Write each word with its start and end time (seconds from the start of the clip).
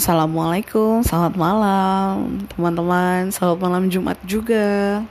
Assalamualaikum, 0.00 1.04
selamat 1.04 1.36
malam 1.36 2.40
teman-teman, 2.56 3.28
selamat 3.36 3.58
malam 3.60 3.84
Jumat 3.92 4.16
juga. 4.24 5.04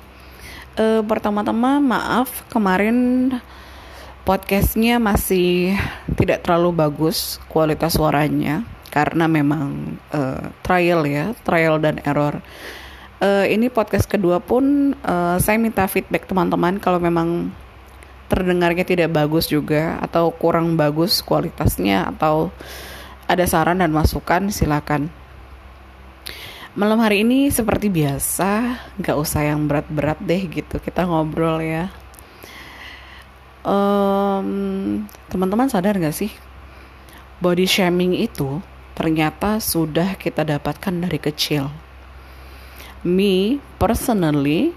Uh, 0.74 1.06
pertama-tama 1.06 1.78
maaf 1.78 2.42
kemarin 2.50 3.30
podcastnya 4.26 4.98
masih 4.98 5.78
tidak 6.18 6.42
terlalu 6.42 6.74
bagus 6.74 7.38
kualitas 7.54 8.02
suaranya 8.02 8.66
karena 8.90 9.30
memang 9.30 9.94
uh, 10.10 10.50
trial 10.66 11.06
ya, 11.06 11.38
trial 11.46 11.78
dan 11.78 12.02
error. 12.02 12.42
Uh, 13.22 13.46
ini 13.46 13.70
podcast 13.70 14.10
kedua 14.10 14.42
pun 14.42 14.98
uh, 15.06 15.38
saya 15.38 15.62
minta 15.62 15.86
feedback 15.86 16.26
teman-teman 16.26 16.82
kalau 16.82 16.98
memang 16.98 17.54
terdengarnya 18.26 18.90
tidak 18.90 19.14
bagus 19.14 19.46
juga 19.54 20.02
atau 20.02 20.34
kurang 20.34 20.74
bagus 20.74 21.22
kualitasnya 21.22 22.10
atau 22.10 22.50
ada 23.30 23.46
saran 23.46 23.78
dan 23.78 23.94
masukan 23.94 24.50
silakan. 24.50 25.14
Malam 26.74 26.98
hari 26.98 27.22
ini 27.22 27.54
seperti 27.54 27.94
biasa, 27.94 28.82
nggak 28.98 29.18
usah 29.22 29.46
yang 29.46 29.70
berat-berat 29.70 30.18
deh 30.26 30.50
gitu. 30.50 30.82
Kita 30.82 31.06
ngobrol 31.06 31.62
ya. 31.62 31.94
Um, 33.62 35.06
teman-teman 35.30 35.70
sadar 35.70 35.94
nggak 35.94 36.16
sih, 36.16 36.34
body 37.38 37.70
shaming 37.70 38.18
itu 38.18 38.66
ternyata 38.98 39.62
sudah 39.62 40.18
kita 40.18 40.42
dapatkan 40.42 41.06
dari 41.06 41.22
kecil. 41.22 41.70
Me 43.06 43.62
personally 43.78 44.74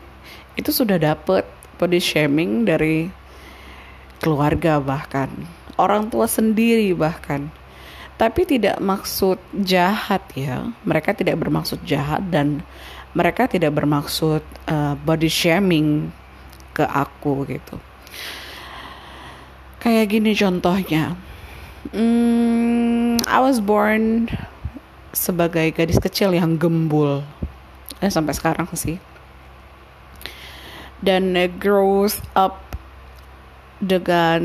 itu 0.60 0.68
sudah 0.68 1.00
dapet 1.00 1.48
body 1.80 1.98
shaming 1.98 2.68
dari 2.68 3.08
keluarga 4.20 4.78
bahkan 4.78 5.32
orang 5.80 6.06
tua 6.12 6.28
sendiri 6.30 6.92
bahkan 6.94 7.50
tapi 8.20 8.44
tidak 8.44 8.78
maksud 8.78 9.40
jahat 9.64 10.22
ya. 10.36 10.70
Mereka 10.84 11.16
tidak 11.16 11.40
bermaksud 11.40 11.82
jahat 11.82 12.22
dan 12.28 12.62
mereka 13.12 13.44
tidak 13.48 13.76
bermaksud 13.76 14.40
uh, 14.68 14.94
body 15.04 15.28
shaming 15.28 16.08
ke 16.72 16.84
aku 16.84 17.44
gitu. 17.48 17.76
Kayak 19.80 20.06
gini 20.16 20.32
contohnya. 20.32 21.18
Hmm, 21.90 23.18
I 23.26 23.38
was 23.42 23.58
born 23.58 24.30
sebagai 25.12 25.74
gadis 25.74 25.98
kecil 25.98 26.32
yang 26.32 26.56
gembul. 26.56 27.26
Eh, 28.00 28.08
sampai 28.08 28.32
sekarang 28.32 28.70
sih. 28.72 28.96
Dan 31.02 31.34
uh, 31.34 31.50
grows 31.50 32.22
up 32.38 32.62
dengan 33.82 34.40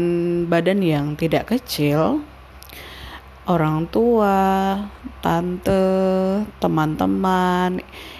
badan 0.49 0.81
yang 0.81 1.13
tidak 1.13 1.53
kecil, 1.53 2.25
orang 3.47 3.87
tua, 3.87 4.75
tante, 5.23 5.83
teman-teman 6.59 7.79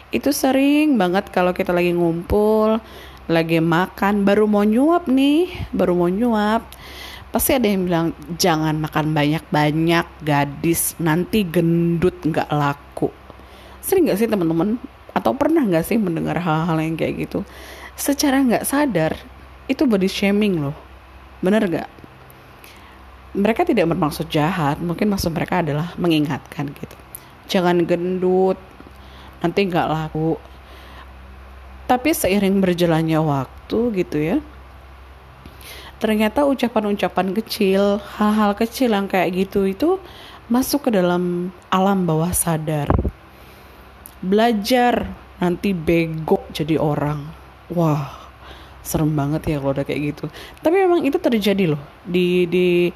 itu 0.09 0.31
sering 0.31 0.95
banget 0.95 1.27
kalau 1.29 1.51
kita 1.51 1.75
lagi 1.75 1.91
ngumpul, 1.91 2.79
lagi 3.27 3.59
makan, 3.59 4.23
baru 4.23 4.47
mau 4.47 4.63
nyuap 4.63 5.11
nih, 5.11 5.51
baru 5.75 5.93
mau 5.99 6.07
nyuap, 6.07 6.63
pasti 7.35 7.59
ada 7.59 7.67
yang 7.67 7.83
bilang 7.83 8.07
jangan 8.39 8.79
makan 8.79 9.11
banyak-banyak, 9.11 10.07
gadis 10.23 10.95
nanti 10.97 11.43
gendut 11.43 12.15
nggak 12.23 12.47
laku. 12.47 13.11
Sering 13.83 14.07
nggak 14.07 14.19
sih 14.19 14.31
teman-teman? 14.31 14.79
Atau 15.11 15.35
pernah 15.35 15.67
nggak 15.67 15.83
sih 15.83 15.99
mendengar 15.99 16.39
hal-hal 16.39 16.79
yang 16.79 16.95
kayak 16.95 17.27
gitu? 17.27 17.43
Secara 17.99 18.39
nggak 18.39 18.63
sadar 18.63 19.19
itu 19.67 19.83
body 19.83 20.07
shaming 20.07 20.63
loh 20.63 20.87
Bener 21.37 21.61
gak? 21.69 21.89
Mereka 23.37 23.69
tidak 23.69 23.93
bermaksud 23.93 24.33
jahat, 24.33 24.81
mungkin 24.81 25.13
maksud 25.13 25.29
mereka 25.29 25.61
adalah 25.61 25.93
mengingatkan 26.01 26.73
gitu. 26.73 26.97
Jangan 27.45 27.85
gendut, 27.85 28.57
nanti 29.45 29.69
nggak 29.69 29.87
laku. 29.87 30.41
Tapi 31.85 32.09
seiring 32.11 32.57
berjalannya 32.59 33.21
waktu 33.21 33.79
gitu 33.93 34.17
ya, 34.17 34.37
ternyata 36.01 36.49
ucapan-ucapan 36.49 37.37
kecil, 37.37 38.01
hal-hal 38.17 38.57
kecil 38.57 38.91
yang 38.91 39.05
kayak 39.05 39.31
gitu 39.37 39.69
itu 39.69 40.01
masuk 40.49 40.89
ke 40.89 40.97
dalam 40.97 41.53
alam 41.69 42.09
bawah 42.09 42.33
sadar. 42.33 42.89
Belajar 44.19 45.13
nanti 45.37 45.77
bego 45.77 46.41
jadi 46.51 46.81
orang. 46.81 47.23
Wah, 47.71 48.27
serem 48.87 49.11
banget 49.11 49.43
ya 49.51 49.59
kalau 49.59 49.75
udah 49.75 49.83
kayak 49.83 50.15
gitu 50.15 50.31
tapi 50.63 50.87
memang 50.87 51.03
itu 51.03 51.19
terjadi 51.19 51.75
loh 51.75 51.83
di 52.07 52.47
di 52.47 52.87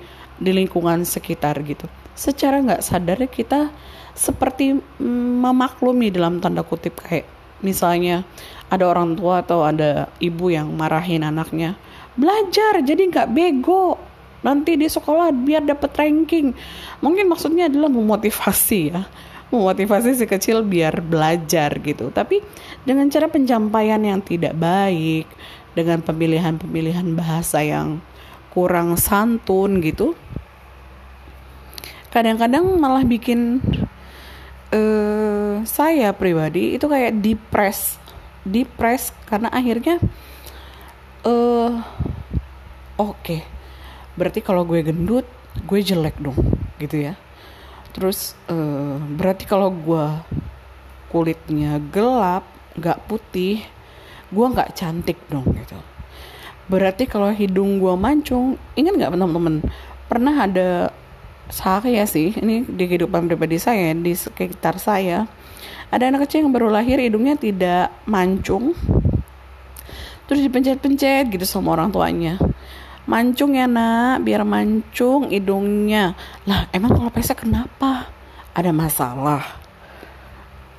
di 0.41 0.49
lingkungan 0.49 1.05
sekitar 1.05 1.61
gitu. 1.61 1.85
Secara 2.17 2.57
nggak 2.65 2.81
sadar 2.81 3.21
kita 3.29 3.69
seperti 4.17 4.75
memaklumi 4.99 6.09
dalam 6.09 6.41
tanda 6.41 6.65
kutip 6.65 6.97
kayak 6.99 7.29
misalnya 7.61 8.25
ada 8.73 8.89
orang 8.89 9.13
tua 9.13 9.45
atau 9.45 9.61
ada 9.61 10.09
ibu 10.17 10.49
yang 10.49 10.73
marahin 10.73 11.21
anaknya 11.21 11.77
belajar 12.17 12.81
jadi 12.81 13.07
nggak 13.07 13.31
bego. 13.31 13.95
Nanti 14.41 14.73
di 14.73 14.89
sekolah 14.89 15.29
biar 15.29 15.69
dapat 15.69 15.93
ranking. 15.93 16.57
Mungkin 17.05 17.29
maksudnya 17.29 17.69
adalah 17.69 17.93
memotivasi 17.93 18.81
ya. 18.89 19.05
Memotivasi 19.53 20.17
si 20.17 20.25
kecil 20.25 20.65
biar 20.65 20.97
belajar 20.97 21.77
gitu. 21.77 22.09
Tapi 22.09 22.41
dengan 22.81 23.05
cara 23.13 23.29
penyampaian 23.29 24.01
yang 24.01 24.17
tidak 24.25 24.57
baik 24.57 25.29
dengan 25.77 26.01
pemilihan-pemilihan 26.01 27.13
bahasa 27.13 27.61
yang 27.61 28.01
kurang 28.49 28.97
santun 28.97 29.77
gitu 29.79 30.17
kadang-kadang 32.11 32.67
malah 32.77 33.07
bikin 33.07 33.63
uh, 34.75 35.63
saya 35.63 36.11
pribadi 36.11 36.75
itu 36.75 36.85
kayak 36.85 37.23
depres 37.23 37.95
depres 38.43 39.15
karena 39.29 39.47
akhirnya 39.49 39.97
uh, 41.23 41.79
oke 42.99 43.15
okay, 43.21 43.41
berarti 44.19 44.43
kalau 44.43 44.67
gue 44.67 44.83
gendut 44.83 45.25
gue 45.67 45.79
jelek 45.83 46.15
dong 46.19 46.37
gitu 46.79 47.11
ya. 47.11 47.13
Terus 47.91 48.33
uh, 48.47 48.97
berarti 48.97 49.43
kalau 49.43 49.67
gue 49.67 50.05
kulitnya 51.11 51.75
gelap 51.91 52.47
gak 52.79 53.03
putih 53.03 53.59
gue 54.31 54.45
nggak 54.47 54.79
cantik 54.79 55.19
dong 55.27 55.43
gitu. 55.59 55.75
Berarti 56.71 57.03
kalau 57.03 57.35
hidung 57.35 57.83
gue 57.83 57.93
mancung 57.99 58.55
ingat 58.79 58.95
nggak 58.95 59.11
teman-teman? 59.11 59.59
Pernah 60.07 60.35
ada 60.47 60.69
saya 61.51 62.07
sih 62.07 62.31
ini 62.39 62.63
di 62.63 62.87
kehidupan 62.87 63.27
pribadi 63.27 63.59
saya 63.59 63.91
di 63.91 64.15
sekitar 64.15 64.79
saya. 64.79 65.27
Ada 65.91 66.07
anak 66.07 66.23
kecil 66.25 66.47
yang 66.47 66.55
baru 66.55 66.71
lahir 66.71 66.95
hidungnya 67.03 67.35
tidak 67.35 67.91
mancung. 68.07 68.71
Terus 70.31 70.47
dipencet-pencet 70.47 71.27
gitu 71.27 71.43
sama 71.43 71.75
orang 71.75 71.91
tuanya. 71.91 72.39
Mancung 73.03 73.59
ya 73.59 73.67
nak 73.67 74.23
biar 74.23 74.47
mancung 74.47 75.27
hidungnya. 75.27 76.15
Lah 76.47 76.71
emang 76.71 76.95
kalau 76.95 77.11
pesek 77.11 77.43
kenapa? 77.43 78.07
Ada 78.55 78.71
masalah. 78.71 79.43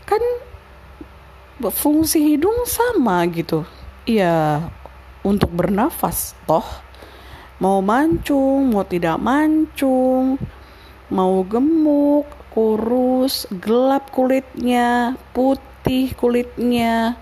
Kan 0.08 0.24
fungsi 1.68 2.32
hidung 2.32 2.64
sama 2.64 3.20
gitu. 3.28 3.68
Ya 4.08 4.64
untuk 5.20 5.52
bernafas 5.52 6.32
toh. 6.48 6.64
Mau 7.60 7.84
mancung 7.84 8.72
mau 8.72 8.88
tidak 8.88 9.20
mancung 9.20 10.40
mau 11.12 11.44
gemuk 11.44 12.24
kurus 12.56 13.44
gelap 13.52 14.08
kulitnya 14.08 15.12
putih 15.36 16.16
kulitnya 16.16 17.20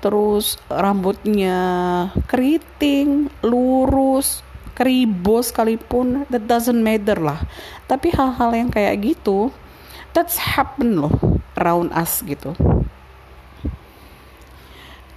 terus 0.00 0.56
rambutnya 0.72 1.60
keriting 2.24 3.28
lurus 3.44 4.40
keribo 4.72 5.44
sekalipun 5.44 6.24
that 6.32 6.48
doesn't 6.48 6.80
matter 6.80 7.20
lah. 7.20 7.44
Tapi 7.84 8.08
hal-hal 8.16 8.50
yang 8.56 8.72
kayak 8.72 8.96
gitu 9.04 9.52
that's 10.16 10.40
happen 10.40 11.04
loh 11.04 11.12
around 11.60 11.92
us 11.92 12.24
gitu. 12.24 12.56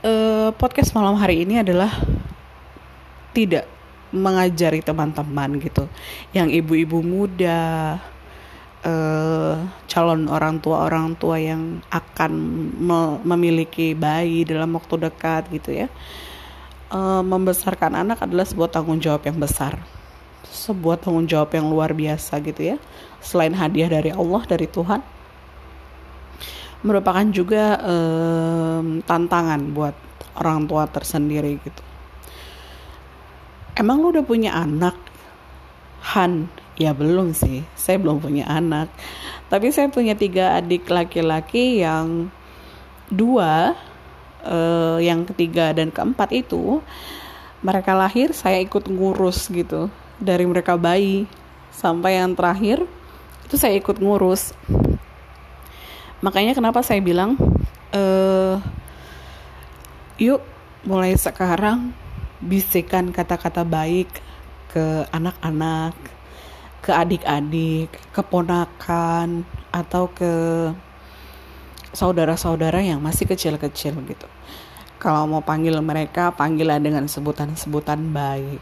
Uh, 0.04 0.52
podcast 0.60 0.92
malam 0.92 1.16
hari 1.16 1.48
ini 1.48 1.64
adalah 1.64 1.96
tidak 3.32 3.64
mengajari 4.14 4.86
teman-teman 4.86 5.58
gitu. 5.58 5.90
Yang 6.32 6.62
ibu-ibu 6.62 7.02
muda 7.02 7.98
uh, 8.86 9.56
calon 9.90 10.30
orang 10.30 10.62
tua 10.62 10.86
orang 10.86 11.18
tua 11.18 11.42
yang 11.42 11.82
akan 11.90 12.32
me 12.78 13.00
memiliki 13.26 13.98
bayi 13.98 14.46
dalam 14.46 14.78
waktu 14.78 15.10
dekat 15.10 15.50
gitu 15.50 15.74
ya. 15.74 15.88
Uh, 16.94 17.26
membesarkan 17.26 17.98
anak 17.98 18.22
adalah 18.22 18.46
sebuah 18.46 18.70
tanggung 18.70 19.02
jawab 19.02 19.26
yang 19.26 19.42
besar. 19.42 19.82
Sebuah 20.46 21.02
tanggung 21.02 21.26
jawab 21.26 21.50
yang 21.58 21.66
luar 21.66 21.90
biasa 21.98 22.38
gitu 22.46 22.62
ya. 22.62 22.78
Selain 23.18 23.52
hadiah 23.58 23.90
dari 23.90 24.14
Allah 24.14 24.46
dari 24.46 24.70
Tuhan. 24.70 25.02
Merupakan 26.84 27.26
juga 27.34 27.80
um, 27.82 29.00
tantangan 29.02 29.72
buat 29.74 29.96
orang 30.38 30.70
tua 30.70 30.86
tersendiri 30.86 31.58
gitu. 31.64 31.93
Emang 33.74 34.02
lu 34.02 34.14
udah 34.14 34.26
punya 34.26 34.54
anak? 34.54 34.94
Han, 36.14 36.52
ya 36.78 36.94
belum 36.94 37.34
sih. 37.34 37.66
Saya 37.74 37.98
belum 37.98 38.22
punya 38.22 38.46
anak. 38.46 38.92
tapi 39.54 39.70
saya 39.70 39.86
punya 39.86 40.18
tiga 40.18 40.58
adik 40.58 40.90
laki-laki 40.90 41.86
yang 41.86 42.34
dua 43.06 43.78
uh, 44.42 44.98
yang 44.98 45.30
ketiga 45.30 45.70
dan 45.78 45.94
keempat 45.94 46.34
itu 46.34 46.82
mereka 47.64 47.94
lahir 47.96 48.34
saya 48.34 48.60
ikut 48.60 48.90
ngurus 48.90 49.48
gitu 49.54 49.94
dari 50.18 50.50
mereka 50.50 50.74
bayi 50.74 51.30
sampai 51.70 52.18
yang 52.18 52.34
terakhir 52.34 52.82
itu 53.46 53.56
saya 53.56 53.78
ikut 53.78 54.02
ngurus 54.02 54.58
makanya 56.26 56.58
kenapa 56.58 56.82
saya 56.82 56.98
bilang 56.98 57.38
uh, 57.94 58.58
yuk 60.18 60.42
mulai 60.84 61.16
sekarang 61.16 61.96
bisikan 62.46 63.16
kata-kata 63.16 63.64
baik 63.64 64.10
ke 64.70 65.08
anak-anak 65.14 65.96
ke 66.84 66.92
adik-adik, 66.92 67.88
keponakan, 68.12 69.48
atau 69.72 70.12
ke 70.12 70.32
saudara-saudara 71.96 72.84
yang 72.84 73.00
masih 73.00 73.24
kecil-kecil 73.24 73.96
gitu. 74.04 74.28
Kalau 75.00 75.24
mau 75.24 75.40
panggil 75.40 75.80
mereka, 75.80 76.36
panggillah 76.36 76.84
dengan 76.84 77.08
sebutan-sebutan 77.08 78.12
baik. 78.12 78.60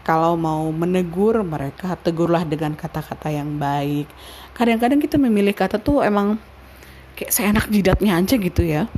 Kalau 0.00 0.40
mau 0.40 0.64
menegur 0.72 1.44
mereka, 1.44 1.92
tegurlah 2.00 2.48
dengan 2.48 2.72
kata-kata 2.72 3.28
yang 3.28 3.60
baik. 3.60 4.08
Kadang-kadang 4.56 5.04
kita 5.04 5.20
memilih 5.20 5.52
kata 5.52 5.76
tuh 5.76 6.00
emang 6.00 6.40
kayak 7.20 7.32
seenak 7.36 7.68
jidatnya 7.68 8.16
aja 8.16 8.34
gitu 8.40 8.64
ya. 8.64 8.88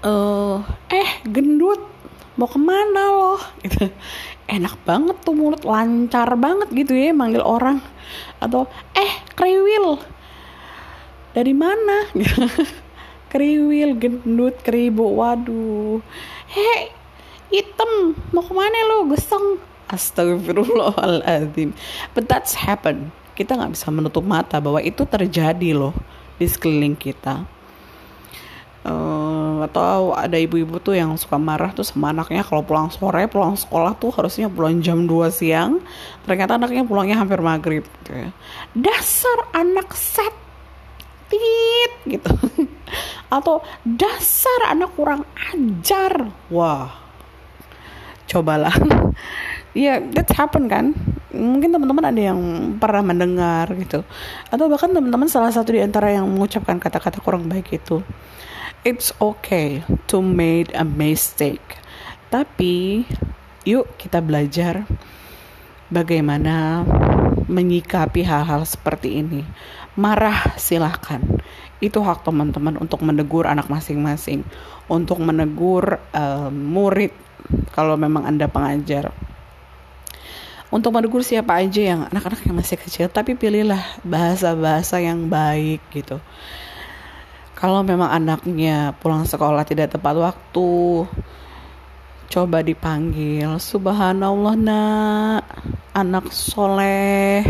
Uh, 0.00 0.64
eh 0.88 1.20
gendut 1.28 1.91
mau 2.36 2.48
ke 2.48 2.58
mana 2.60 3.02
loh? 3.12 3.40
Gitu. 3.60 3.88
Enak 4.48 4.80
banget 4.84 5.16
tuh 5.24 5.36
mulut 5.36 5.64
lancar 5.64 6.28
banget 6.36 6.68
gitu 6.72 6.92
ya 6.96 7.12
manggil 7.12 7.44
orang. 7.44 7.80
Atau 8.40 8.68
eh 8.96 9.12
kriwil. 9.36 10.00
Dari 11.32 11.54
mana? 11.56 12.12
Kriwil 13.32 13.96
gendut 13.96 14.60
kribo 14.60 15.08
waduh. 15.16 16.04
Hei 16.52 16.92
hitam 17.48 18.12
mau 18.28 18.44
ke 18.44 18.52
mana 18.52 18.78
lo? 18.92 19.08
Geseng. 19.08 19.56
Astagfirullahaladzim. 19.88 21.72
But 22.12 22.28
that's 22.28 22.52
happen. 22.56 23.12
Kita 23.32 23.56
nggak 23.56 23.72
bisa 23.72 23.88
menutup 23.88 24.24
mata 24.24 24.60
bahwa 24.60 24.84
itu 24.84 25.08
terjadi 25.08 25.72
loh 25.72 25.96
di 26.36 26.44
sekeliling 26.44 26.96
kita. 26.96 27.44
Uh, 28.84 29.41
atau 29.72 30.12
ada 30.12 30.36
ibu-ibu 30.36 30.76
tuh 30.84 31.00
yang 31.00 31.16
suka 31.16 31.40
marah 31.40 31.72
tuh 31.72 31.80
sama 31.80 32.12
anaknya 32.12 32.44
kalau 32.44 32.60
pulang 32.60 32.92
sore 32.92 33.24
pulang 33.24 33.56
sekolah 33.56 33.96
tuh 33.96 34.12
harusnya 34.12 34.52
pulang 34.52 34.84
jam 34.84 35.08
2 35.08 35.32
siang. 35.32 35.80
Ternyata 36.28 36.60
anaknya 36.60 36.84
pulangnya 36.84 37.16
hampir 37.16 37.40
maghrib 37.40 37.80
gitu 38.04 38.12
ya. 38.12 38.28
dasar 38.76 39.48
anak 39.56 39.96
set 39.96 40.36
tit 41.32 41.92
gitu. 42.04 42.28
Atau 43.40 43.64
dasar 43.80 44.76
anak 44.76 44.92
kurang 44.92 45.24
ajar. 45.56 46.28
Wah. 46.52 46.92
Cobalah. 48.28 48.76
Ya 49.72 49.96
yeah, 49.96 49.98
that's 50.12 50.36
happen 50.36 50.68
kan? 50.68 50.92
Mungkin 51.32 51.72
teman-teman 51.72 52.04
ada 52.04 52.20
yang 52.20 52.40
pernah 52.76 53.00
mendengar 53.00 53.72
gitu. 53.80 54.04
Atau 54.52 54.68
bahkan 54.68 54.92
teman-teman 54.92 55.32
salah 55.32 55.48
satu 55.48 55.72
di 55.72 55.80
antara 55.80 56.12
yang 56.12 56.28
mengucapkan 56.28 56.76
kata-kata 56.76 57.24
kurang 57.24 57.48
baik 57.48 57.72
itu 57.80 58.04
it's 58.82 59.14
okay 59.22 59.86
to 60.10 60.18
make 60.18 60.74
a 60.74 60.82
mistake. 60.82 61.78
Tapi 62.30 63.06
yuk 63.62 63.86
kita 63.94 64.18
belajar 64.18 64.82
bagaimana 65.86 66.82
menyikapi 67.46 68.26
hal-hal 68.26 68.66
seperti 68.66 69.22
ini. 69.22 69.46
Marah 69.94 70.58
silahkan. 70.58 71.22
Itu 71.82 72.02
hak 72.02 72.26
teman-teman 72.26 72.78
untuk 72.78 73.02
menegur 73.06 73.46
anak 73.46 73.70
masing-masing. 73.70 74.42
Untuk 74.90 75.22
menegur 75.22 76.02
uh, 76.14 76.50
murid 76.50 77.14
kalau 77.74 77.94
memang 77.94 78.26
Anda 78.26 78.50
pengajar. 78.50 79.14
Untuk 80.72 80.96
menegur 80.96 81.20
siapa 81.20 81.60
aja 81.60 81.94
yang 81.94 82.00
anak-anak 82.08 82.40
yang 82.48 82.56
masih 82.56 82.80
kecil. 82.80 83.06
Tapi 83.12 83.36
pilihlah 83.36 83.82
bahasa-bahasa 84.02 85.04
yang 85.04 85.28
baik 85.28 85.84
gitu 85.92 86.18
kalau 87.62 87.86
memang 87.86 88.10
anaknya 88.10 88.90
pulang 88.98 89.22
sekolah 89.22 89.62
tidak 89.62 89.94
tepat 89.94 90.18
waktu, 90.18 91.06
coba 92.26 92.58
dipanggil. 92.58 93.54
Subhanallah 93.62 94.58
nak, 94.58 95.46
anak 95.94 96.34
soleh 96.34 97.46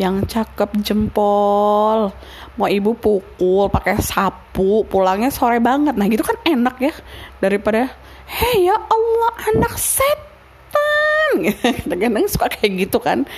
yang 0.00 0.24
cakep 0.24 0.80
jempol. 0.80 2.16
Mau 2.56 2.64
ibu 2.64 2.96
pukul 2.96 3.68
pakai 3.68 4.00
sapu, 4.00 4.88
pulangnya 4.88 5.28
sore 5.28 5.60
banget. 5.60 6.00
Nah 6.00 6.08
gitu 6.08 6.24
kan 6.24 6.40
enak 6.40 6.80
ya 6.80 6.96
daripada, 7.36 7.92
hei 8.24 8.72
ya 8.72 8.76
Allah 8.88 9.32
anak 9.52 9.76
setan. 9.76 11.52
Kadang-kadang 11.84 12.24
suka 12.32 12.48
kayak 12.56 12.88
gitu 12.88 13.04
kan. 13.04 13.28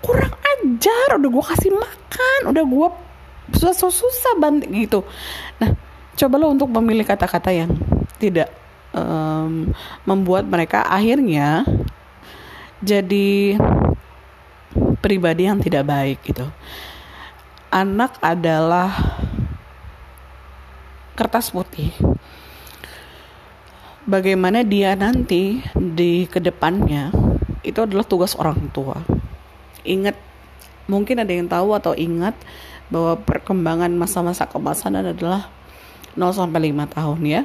Kurang 0.00 0.32
ajar, 0.32 1.20
udah 1.20 1.28
gue 1.28 1.44
kasih 1.44 1.76
makan, 1.76 2.40
udah 2.56 2.64
gue 2.64 2.88
susah 3.50 3.90
susah 3.90 4.32
banget 4.38 4.70
gitu. 4.70 5.02
Nah 5.58 5.74
coba 6.14 6.34
lo 6.38 6.54
untuk 6.54 6.70
memilih 6.70 7.02
kata-kata 7.02 7.50
yang 7.50 7.72
tidak 8.22 8.52
um, 8.94 9.72
membuat 10.06 10.46
mereka 10.46 10.86
akhirnya 10.86 11.66
jadi 12.82 13.58
pribadi 15.02 15.50
yang 15.50 15.58
tidak 15.58 15.88
baik 15.88 16.18
gitu. 16.22 16.46
Anak 17.72 18.20
adalah 18.20 18.92
kertas 21.16 21.50
putih. 21.50 21.90
Bagaimana 24.02 24.66
dia 24.66 24.98
nanti 24.98 25.62
di 25.78 26.26
ke 26.26 26.42
depannya 26.42 27.14
itu 27.62 27.78
adalah 27.78 28.02
tugas 28.02 28.34
orang 28.34 28.58
tua. 28.74 28.98
Ingat 29.86 30.18
mungkin 30.90 31.22
ada 31.22 31.30
yang 31.30 31.46
tahu 31.46 31.70
atau 31.78 31.94
ingat 31.94 32.34
bahwa 32.92 33.16
perkembangan 33.24 33.88
masa-masa 33.96 34.44
kemasan 34.44 35.00
adalah 35.00 35.48
0 36.12 36.36
sampai 36.36 36.68
5 36.68 36.92
tahun 36.92 37.20
ya. 37.24 37.42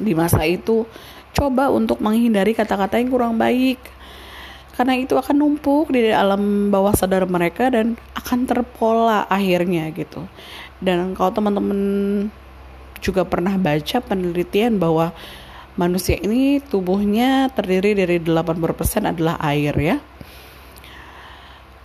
Di 0.00 0.16
masa 0.16 0.48
itu 0.48 0.88
coba 1.36 1.68
untuk 1.68 2.00
menghindari 2.00 2.56
kata-kata 2.56 2.96
yang 2.96 3.12
kurang 3.12 3.36
baik. 3.36 3.76
Karena 4.74 4.98
itu 4.98 5.14
akan 5.14 5.36
numpuk 5.38 5.92
di 5.94 6.10
alam 6.10 6.72
bawah 6.72 6.96
sadar 6.96 7.28
mereka 7.30 7.70
dan 7.70 7.94
akan 8.16 8.48
terpola 8.48 9.28
akhirnya 9.28 9.92
gitu. 9.94 10.24
Dan 10.80 11.14
kalau 11.14 11.30
teman-teman 11.30 11.80
juga 12.98 13.22
pernah 13.22 13.54
baca 13.60 14.00
penelitian 14.02 14.80
bahwa 14.80 15.12
manusia 15.76 16.16
ini 16.18 16.58
tubuhnya 16.58 17.52
terdiri 17.52 17.92
dari 17.92 18.16
80% 18.18 19.12
adalah 19.14 19.36
air 19.44 19.74
ya 19.76 19.96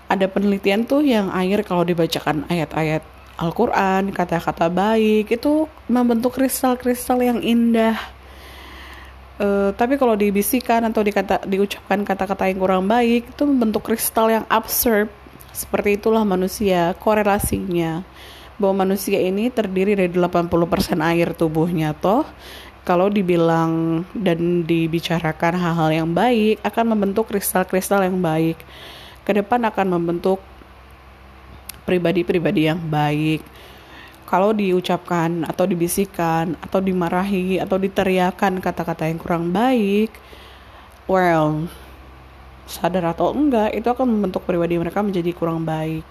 ada 0.10 0.26
penelitian 0.26 0.90
tuh 0.90 1.06
yang 1.06 1.30
air 1.30 1.62
kalau 1.62 1.86
dibacakan 1.86 2.50
ayat-ayat 2.50 3.06
Al-Quran, 3.40 4.12
kata-kata 4.12 4.68
baik 4.68 5.32
itu 5.32 5.70
membentuk 5.88 6.36
kristal-kristal 6.36 7.24
yang 7.24 7.40
indah. 7.40 7.96
Uh, 9.40 9.72
tapi 9.80 9.96
kalau 9.96 10.20
dibisikan 10.20 10.84
atau 10.84 11.00
dikata, 11.00 11.48
diucapkan 11.48 12.04
kata-kata 12.04 12.52
yang 12.52 12.60
kurang 12.60 12.84
baik 12.92 13.32
itu 13.32 13.44
membentuk 13.48 13.88
kristal 13.88 14.28
yang 14.28 14.44
absurd. 14.52 15.08
Seperti 15.56 15.96
itulah 15.96 16.28
manusia, 16.28 16.92
korelasinya. 17.00 18.04
Bahwa 18.60 18.84
manusia 18.84 19.24
ini 19.24 19.48
terdiri 19.48 19.96
dari 19.96 20.12
80% 20.12 21.00
air 21.00 21.32
tubuhnya 21.32 21.96
toh. 21.96 22.28
Kalau 22.84 23.08
dibilang 23.08 24.04
dan 24.12 24.68
dibicarakan 24.68 25.56
hal-hal 25.56 26.04
yang 26.04 26.10
baik 26.12 26.60
akan 26.60 26.86
membentuk 26.92 27.32
kristal-kristal 27.32 28.04
yang 28.04 28.20
baik 28.20 28.60
ke 29.30 29.38
depan 29.38 29.62
akan 29.70 29.94
membentuk 29.94 30.42
pribadi-pribadi 31.86 32.66
yang 32.66 32.82
baik. 32.82 33.46
Kalau 34.26 34.58
diucapkan 34.58 35.46
atau 35.46 35.70
dibisikkan 35.70 36.58
atau 36.58 36.82
dimarahi 36.82 37.62
atau 37.62 37.78
diteriakan 37.78 38.58
kata-kata 38.58 39.06
yang 39.06 39.22
kurang 39.22 39.54
baik, 39.54 40.10
well, 41.06 41.70
sadar 42.66 43.14
atau 43.14 43.38
enggak, 43.38 43.70
itu 43.78 43.86
akan 43.86 44.18
membentuk 44.18 44.50
pribadi 44.50 44.82
mereka 44.82 45.06
menjadi 45.06 45.30
kurang 45.38 45.62
baik. 45.62 46.02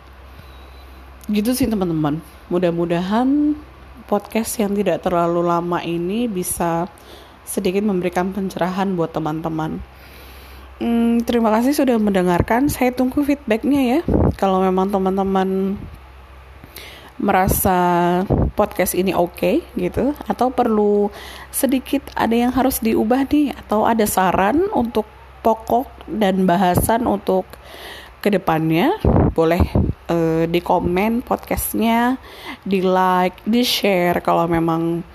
Gitu 1.27 1.59
sih 1.59 1.67
teman-teman. 1.67 2.23
Mudah-mudahan 2.55 3.59
podcast 4.07 4.63
yang 4.63 4.79
tidak 4.79 5.03
terlalu 5.03 5.43
lama 5.43 5.83
ini 5.83 6.31
bisa 6.31 6.87
sedikit 7.43 7.83
memberikan 7.83 8.31
pencerahan 8.31 8.95
buat 8.95 9.11
teman-teman. 9.11 9.98
Hmm, 10.79 11.27
terima 11.27 11.51
kasih 11.51 11.75
sudah 11.75 11.99
mendengarkan. 11.99 12.71
Saya 12.71 12.95
tunggu 12.95 13.27
feedbacknya 13.27 13.99
ya. 13.99 14.01
Kalau 14.39 14.63
memang 14.63 14.87
teman-teman 14.95 15.75
merasa 17.19 18.23
podcast 18.55 18.95
ini 18.95 19.11
oke 19.11 19.35
okay, 19.35 19.57
gitu, 19.75 20.15
atau 20.31 20.55
perlu 20.55 21.11
sedikit 21.51 22.07
ada 22.15 22.31
yang 22.31 22.55
harus 22.55 22.79
diubah 22.79 23.27
nih, 23.27 23.59
atau 23.59 23.83
ada 23.83 24.07
saran 24.07 24.71
untuk 24.71 25.03
pokok 25.43 26.07
dan 26.07 26.47
bahasan 26.47 27.11
untuk 27.11 27.43
ke 28.23 28.31
depannya 28.31 28.95
boleh 29.35 29.63
uh, 30.11 30.47
di 30.47 30.59
komen 30.63 31.23
podcastnya 31.23 32.19
di 32.67 32.83
like 32.83 33.39
di 33.47 33.63
share 33.63 34.19
kalau 34.19 34.51
memang 34.51 35.07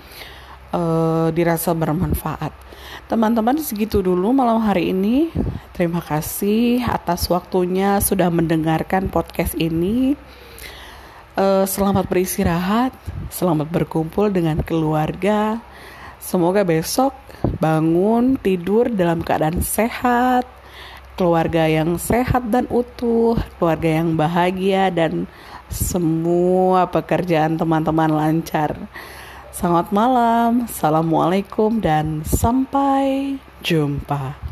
uh, 0.72 1.28
dirasa 1.28 1.76
bermanfaat 1.76 2.63
teman-teman 3.06 3.60
segitu 3.60 4.00
dulu 4.00 4.32
malam 4.32 4.64
hari 4.64 4.90
ini. 4.94 5.28
Terima 5.74 6.00
kasih 6.00 6.80
atas 6.86 7.26
waktunya 7.28 7.98
sudah 8.00 8.30
mendengarkan 8.30 9.10
podcast 9.12 9.52
ini. 9.58 10.16
Uh, 11.34 11.66
selamat 11.66 12.06
beristirahat 12.06 12.94
selamat 13.34 13.66
berkumpul 13.66 14.30
dengan 14.30 14.62
keluarga. 14.62 15.58
Semoga 16.22 16.62
besok 16.62 17.12
bangun 17.58 18.38
tidur 18.38 18.86
dalam 18.88 19.20
keadaan 19.20 19.60
sehat. 19.60 20.46
Keluarga 21.14 21.70
yang 21.70 21.94
sehat 21.94 22.50
dan 22.50 22.66
utuh, 22.70 23.38
keluarga 23.58 24.02
yang 24.02 24.18
bahagia 24.18 24.90
dan 24.90 25.30
semua 25.70 26.90
pekerjaan 26.90 27.54
teman-teman 27.54 28.10
lancar. 28.10 28.74
Selamat 29.54 29.94
malam, 29.94 30.66
assalamualaikum, 30.66 31.78
dan 31.78 32.26
sampai 32.26 33.38
jumpa. 33.62 34.43